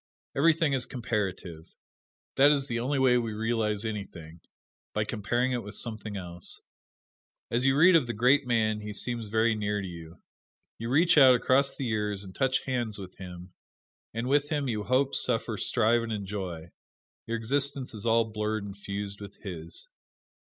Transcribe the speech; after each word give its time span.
Everything 0.35 0.73
is 0.73 0.87
comparative; 0.87 1.75
that 2.35 2.49
is 2.49 2.67
the 2.67 2.79
only 2.79 2.97
way 2.97 3.19
we 3.19 3.33
realize 3.33 3.85
anything 3.85 4.39
by 4.95 5.03
comparing 5.03 5.51
it 5.51 5.61
with 5.61 5.75
something 5.75 6.17
else. 6.17 6.59
As 7.51 7.67
you 7.67 7.77
read 7.77 7.95
of 7.95 8.07
the 8.07 8.13
great 8.13 8.47
man 8.47 8.79
he 8.81 8.93
seems 8.93 9.27
very 9.27 9.53
near 9.53 9.79
to 9.79 9.87
you. 9.87 10.19
You 10.79 10.89
reach 10.89 11.19
out 11.19 11.35
across 11.35 11.77
the 11.77 11.85
years 11.85 12.23
and 12.23 12.33
touch 12.33 12.61
hands 12.63 12.97
with 12.97 13.15
him, 13.17 13.53
and 14.11 14.27
with 14.27 14.49
him 14.49 14.67
you 14.67 14.85
hope, 14.85 15.13
suffer, 15.13 15.55
strive 15.55 16.01
and 16.01 16.11
enjoy: 16.11 16.71
your 17.27 17.37
existence 17.37 17.93
is 17.93 18.03
all 18.07 18.25
blurred 18.25 18.63
and 18.63 18.75
fused 18.75 19.21
with 19.21 19.37
his. 19.43 19.87